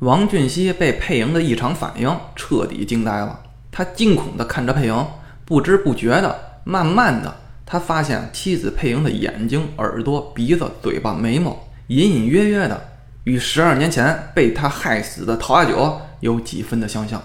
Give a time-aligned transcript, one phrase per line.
[0.00, 3.40] 王俊熙被佩莹的异常反应彻底惊呆了，
[3.72, 5.06] 他惊恐地看着佩莹，
[5.44, 7.34] 不知不觉的，慢慢的，
[7.66, 12.80] 他发现妻子佩莹的眼睛、耳朵、鼻子、嘴巴、眉毛，隐隐约约的，
[13.24, 17.20] 与十二年前被他害死的陶阿九有几分的相像。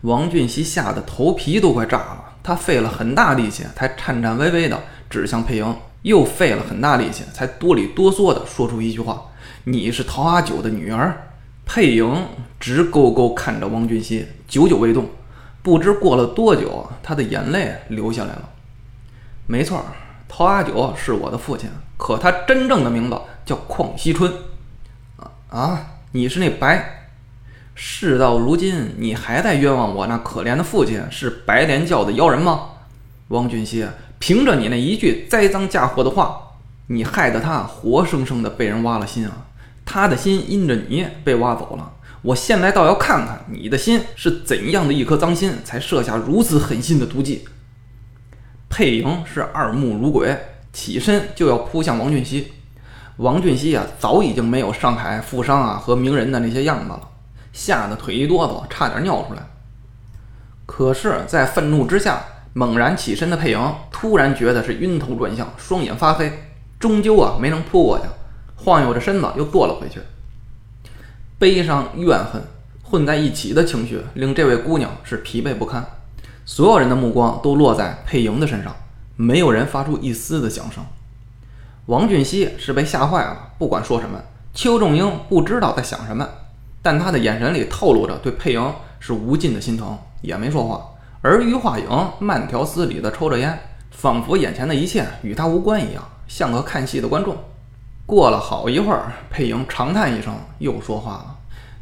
[0.00, 4.76] 王俊熙吓得头皮都快炸了，他费了很大力气，才颤颤巍巍地
[5.08, 9.30] 指向佩莹，又费了很大力气，才哆里哆嗦地说出一句话
[9.62, 11.26] ：“你是陶阿九的女儿。”
[11.72, 12.26] 佩莹
[12.58, 15.08] 直勾勾看着汪俊熙，久久未动。
[15.62, 18.50] 不知过了多久，他的眼泪流下来了。
[19.46, 19.84] 没错，
[20.28, 24.32] 陶阿九是我的父亲，可他真正的名字叫邝熙春。
[25.16, 25.86] 啊啊！
[26.10, 27.06] 你是那白？
[27.76, 32.70] 事到如今，你还在冤枉我那可怜的父亲是白莲教的妖人吗？
[33.28, 33.86] 汪俊熙，
[34.18, 36.36] 凭着你那一句栽赃嫁祸的话，
[36.88, 39.46] 你害得他活生生的被人挖了心啊！
[39.92, 47.44] 他的心因着你被挖走了，我现在倒要看看你的心是怎样的一颗脏心，才设下如此狠心的毒计。
[48.68, 50.38] 佩莹是二目如鬼，
[50.72, 52.52] 起身就要扑向王俊熙。
[53.16, 57.08] 王俊熙啊，早已经没有上海富商啊和名人的那些样子了，
[57.52, 59.42] 吓得腿一哆嗦，差点尿出来。
[60.66, 62.22] 可是，在愤怒之下，
[62.52, 66.32] 猛然起身的佩莹突然觉得是晕头转向，双眼发黑，
[66.78, 68.04] 终究啊没能扑过去。
[68.62, 70.00] 晃悠着身子又坐了回去，
[71.38, 72.42] 悲伤、怨恨
[72.82, 75.84] 混在一起的情绪令这位姑娘是疲惫不堪。
[76.44, 78.74] 所有人的目光都落在佩莹的身上，
[79.16, 80.84] 没有人发出一丝的响声。
[81.86, 84.20] 王俊熙是被吓坏了，不管说什么，
[84.52, 86.28] 邱仲英不知道在想什么，
[86.82, 90.84] 但他的眼神里透露着对佩莹是无尽的心疼，也没说话。
[91.22, 91.86] 而于化影
[92.18, 93.58] 慢条斯理地抽着烟，
[93.90, 97.36] 仿佛眼前的一切与他无关一样，像个看戏的观众。
[98.10, 101.36] 过了好一会儿，佩莹长叹一声，又说话了：“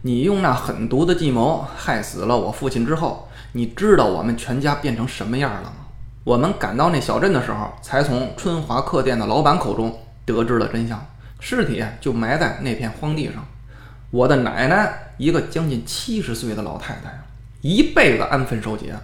[0.04, 5.72] 你用那狠毒的计谋害死了我父亲之后，你知道我们全家变成什么样了吗？
[6.24, 11.02] 我们赶到那小镇的时候，才从春华客店的老板口中得知了真相，
[11.40, 13.42] 尸体就埋在那片荒地上。
[14.10, 17.22] 我的奶奶，一个将近七十岁的老太太，
[17.62, 18.94] 一辈子安分守节，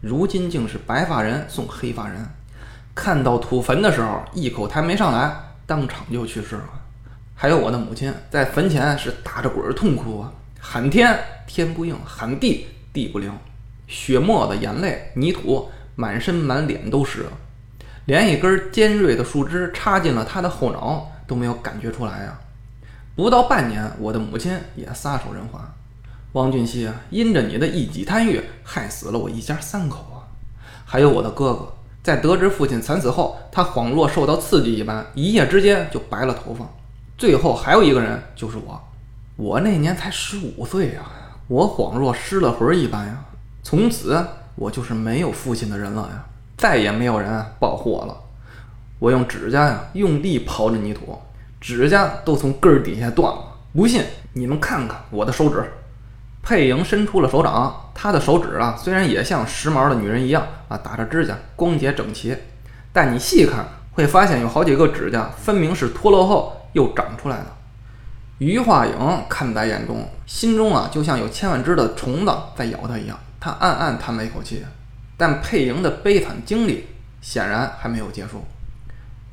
[0.00, 2.26] 如今竟是白发人送黑发人。
[2.96, 5.32] 看到土坟的时候，一口痰没上来。”
[5.66, 6.68] 当场就去世了，
[7.34, 13.32] 还有我的母亲在坟前是打着滚痛哭啊，喊天天不应，喊地地不灵，
[13.86, 17.26] 血沫子、眼泪、泥土，满身满脸都是，
[18.06, 22.40] 连一根尖锐的树枝插进了他的后脑都没有感觉出来啊！
[23.16, 25.60] 不到半年，我的母亲也撒手人寰。
[26.32, 30.28] 王俊熙啊因着你的一己贪欲，害死了我一家三口啊！
[30.84, 31.72] 还有我的哥哥。
[32.04, 36.66] 在得知父亲惨死后，他恍若受到刺激一般，一夜之间就白了头发。
[37.16, 38.78] 最后还有一个人，就是我。
[39.36, 41.00] 我那年才十五岁呀，
[41.48, 43.24] 我恍若失了魂一般呀。
[43.62, 44.22] 从此
[44.54, 46.22] 我就是没有父亲的人了呀，
[46.58, 48.14] 再也没有人保护我了。
[48.98, 51.18] 我用指甲呀，用力刨着泥土，
[51.58, 53.42] 指甲都从根儿底下断了。
[53.74, 54.04] 不信
[54.34, 55.72] 你们看看我的手指。
[56.44, 62.36] 佩莹伸出了手掌，她的手指啊，虽然也像时髦的女人一样啊，打着指甲，光洁整齐，
[62.92, 67.46] 但你细看会发现有好几个指甲分明是脱落后又长出来的。
[68.38, 68.94] 于化影
[69.28, 74.62] 看在眼中，心中啊就像有千万只的虫子在咬他一样，他暗暗叹了一口气。
[75.16, 76.88] 但佩莹的悲惨经历
[77.20, 78.44] 显然还没有结束，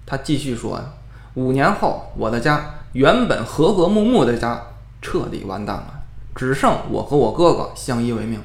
[0.05, 0.85] 他继续说呀
[1.33, 4.61] ：“五年后，我的家原本和和睦睦的家
[5.01, 5.95] 彻底完蛋了。”
[6.35, 8.41] 只剩我和我哥哥相依为命，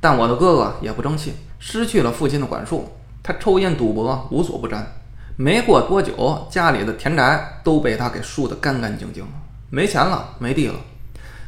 [0.00, 2.88] 但我的哥哥也不争气，失去了父亲的管束，
[3.22, 4.86] 他抽烟赌博，无所不沾。
[5.36, 9.24] 没过多久，家里的田宅都被他给输得干干净净，
[9.70, 10.74] 没钱了，没地了。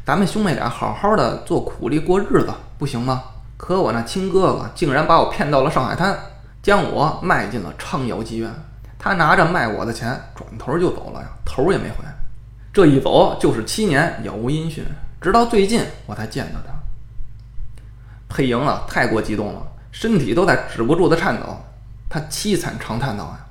[0.05, 3.23] 咱们兄妹俩好好的做苦力过日子，不行吗？
[3.56, 6.19] 可我那亲哥哥竟然把我骗到了上海滩，
[6.62, 8.50] 将我卖进了昌瑶妓院。
[8.99, 12.05] 他拿着卖我的钱，转头就走了呀，头也没回。
[12.73, 14.84] 这一走就是七年，杳无音讯。
[15.22, 16.73] 直到最近我才见到他，
[18.29, 19.62] 佩莹啊，太过激动了，
[19.93, 21.56] 身体都在止不住的颤抖。
[22.11, 23.47] 他凄惨长叹道：“呀，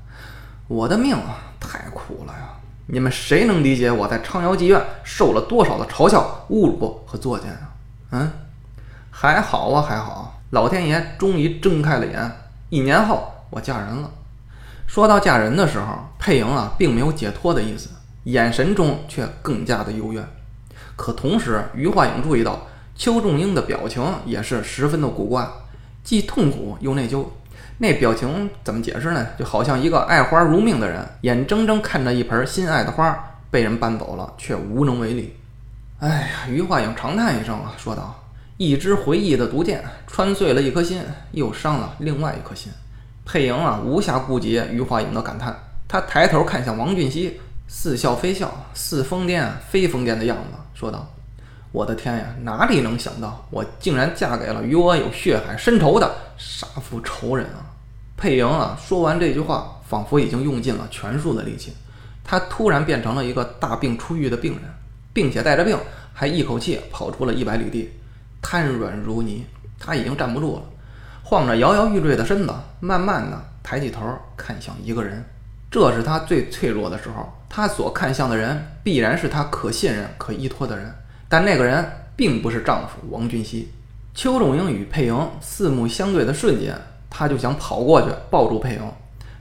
[0.68, 2.50] 我的命啊，太苦了呀！
[2.88, 7.72] 你们谁能理解我在昌瑶妓院受了多少的嘲笑、侮辱和作践啊？”
[8.12, 8.30] 嗯，
[9.10, 12.32] 还好啊，还好，老天爷终于睁开了眼。
[12.70, 14.12] 一年后，我嫁人了。
[14.88, 17.90] 说到嫁人的时候，佩莹啊，并没有解脱的意思，
[18.26, 20.28] 眼神中却更加的幽怨。
[21.02, 25.48] 可同时，于化影注意到邱仲英的表情也是十分的古怪，
[26.04, 27.26] 既痛苦又内疚。
[27.80, 29.26] 那表情怎么解释呢？
[29.36, 33.18] 就好像一个爱花如命的人，眼睁睁看着一盆心爱的花
[33.50, 35.36] 被人搬走了，却无能为力。
[35.98, 38.24] 哎呀，于化影长叹一声啊，说道
[38.58, 41.02] ：“一支回忆的毒箭穿碎了一颗心，
[41.32, 42.72] 又伤了另外一颗心。”
[43.26, 45.58] 佩莹啊，无暇顾及余化影的感叹，
[45.88, 47.42] 他抬头看向王俊熙，
[47.74, 51.10] 似笑非笑，似疯癫非疯癫的样子，说道
[51.72, 57.72] ：“我的天呀，哪里能想到，我竟然嫁给了与我有血海深仇的杀父仇人啊！”
[58.18, 61.74] 佩莹啊，说完这句话，仿佛已经用尽了全数的力气，
[62.26, 64.64] 他突然变成了一个大病初愈的病人，
[65.14, 65.76] 并且带着病，
[66.14, 67.90] 还一口气跑出了一百里地，
[68.42, 69.46] 瘫软如泥，
[69.80, 70.64] 他已经站不住了。
[71.24, 75.26] 晃着摇摇欲坠的身子，慢慢的抬起头看向一个人。
[75.72, 80.94] 这是他最脆弱的时候，他所看向的人必然是他可信任、可依托的人。
[81.30, 83.72] 但那个人并不是丈夫王俊熙。
[84.14, 86.76] 邱仲英与佩莹四目相对的瞬间，
[87.10, 88.82] 他就想跑过去抱住佩莹，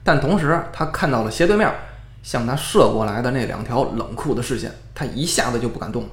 [0.05, 1.69] 但同时他看到了斜对面
[2.23, 6.09] 向他射过来的那两条冷酷的视线，他一下子就不敢动了。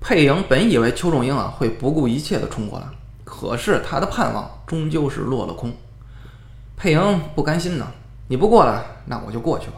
[0.00, 2.86] 佩莹本以为邱仲英啊会不顾一切的冲过来。
[3.24, 5.72] 可是他的盼望终究是落了空。
[6.76, 7.86] 佩莹不甘心呢，
[8.30, 9.76] 你不过来，那我就过去吧。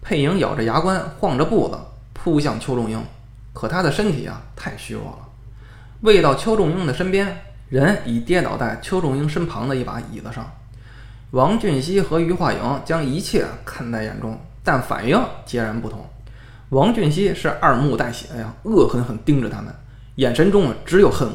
[0.00, 1.78] 佩莹咬着牙关，晃着步子
[2.14, 3.04] 扑向邱仲英，
[3.52, 5.18] 可他的身体啊太虚弱了。
[6.00, 10.50] 未到邱仲英的身边，人已跌倒在邱仲英身旁的一把椅子上。
[11.32, 16.00] 王俊熙和于化影将一切看在眼中，但反应截然不同。
[16.70, 19.74] 王俊熙是二目带血呀，恶狠狠盯着他们，
[20.14, 21.34] 眼神中只有恨恶。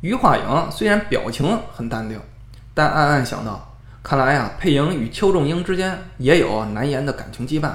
[0.00, 2.20] 于化影虽然表情很淡定，
[2.74, 3.73] 但暗暗想到：
[4.04, 7.70] 看来呀，佩莹与邱仲英之间也有难言的感情羁绊。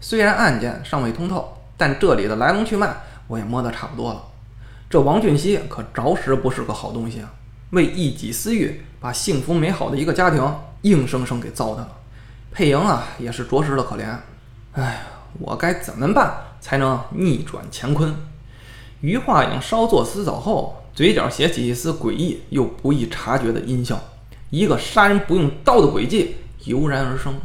[0.00, 2.96] 虽然案件尚未通透，但这里的来龙去脉
[3.26, 4.24] 我也摸得差不多了。
[4.88, 7.30] 这王俊熙可着实不是个好东西啊！
[7.72, 10.42] 为一己私欲，把幸福美好的一个家庭
[10.80, 11.88] 硬生生给糟蹋了。
[12.50, 14.16] 佩莹啊，也是着实的可怜。
[14.72, 15.02] 哎，
[15.38, 18.16] 我该怎么办才能逆转乾坤？
[19.02, 20.82] 余化影稍作思索后。
[20.94, 24.00] 嘴角写起一丝诡异又不易察觉的阴笑，
[24.56, 27.38] 一个杀人不用刀的诡计油然而生。